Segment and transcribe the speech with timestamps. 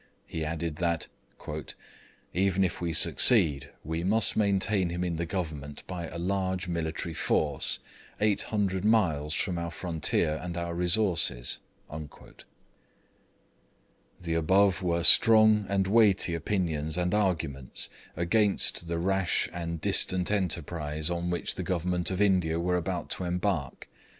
[0.25, 1.05] He added, that
[2.33, 7.13] 'even if we succeed we must maintain him in the government by a large military
[7.13, 7.77] force,
[8.19, 11.59] 800 miles from our frontier and our resources.'
[11.91, 12.33] The
[14.33, 17.87] above were strong and weighty opinions and arguments
[18.17, 23.23] against the rash and distant enterprise on which the Government of India were about to
[23.23, 23.87] embark.